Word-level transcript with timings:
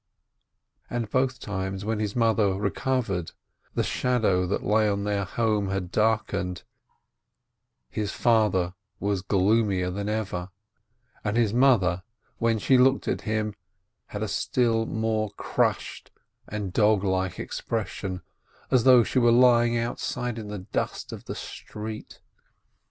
And 0.89 1.11
both 1.11 1.39
times, 1.39 1.85
when 1.85 1.99
his 1.99 2.15
mother 2.15 2.55
recovered, 2.55 3.33
the 3.75 3.83
shadow 3.83 4.47
that 4.47 4.63
lay 4.63 4.89
on 4.89 5.03
their 5.03 5.25
home 5.25 5.69
had 5.69 5.91
darkened, 5.91 6.63
his 7.87 8.11
father 8.11 8.73
486 8.99 8.99
SCHAPIEO 8.99 9.09
was 9.11 9.21
gloomier 9.61 9.91
than 9.91 10.09
ever, 10.09 10.49
and 11.23 11.37
his 11.37 11.53
mother, 11.53 12.01
when 12.39 12.57
she 12.57 12.79
looked 12.79 13.07
at 13.07 13.21
him, 13.29 13.53
had 14.07 14.23
a 14.23 14.27
still 14.27 14.87
more 14.87 15.29
crushed 15.37 16.09
and 16.47 16.73
dog 16.73 17.03
like 17.03 17.37
expression, 17.39 18.23
as 18.71 18.85
though 18.85 19.03
she 19.03 19.19
were 19.19 19.29
lying 19.31 19.77
outside 19.77 20.39
in 20.39 20.47
the 20.47 20.57
dust 20.57 21.11
of 21.11 21.25
the 21.25 21.35
street. 21.35 22.19